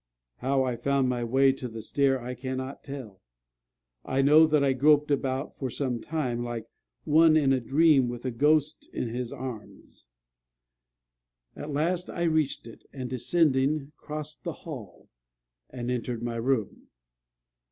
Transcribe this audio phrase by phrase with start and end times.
[0.37, 3.21] How I found my way to the stair I cannot tell:
[4.03, 6.65] I know that I groped about for some time, like
[7.03, 10.07] one in a dream with a ghost in his arms.
[11.55, 15.07] At last I reached it, and descending, crossed the hall,
[15.69, 16.87] and entered my room.